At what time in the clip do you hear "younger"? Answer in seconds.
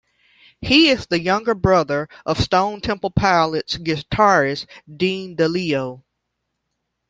1.21-1.53